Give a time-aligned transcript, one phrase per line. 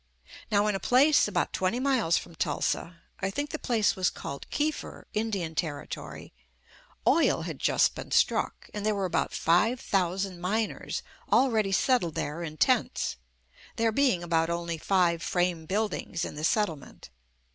[0.49, 3.95] Now in a place about twenty miles from Tulsa JUST ME— I think the place
[3.95, 6.33] was called Kiefer, Indian Territory—
[7.15, 12.41] oil had just been struck, and there were about five thousand miners already settled there
[12.41, 13.17] in tents;
[13.75, 17.11] there being only about five frame buildings in the settlement.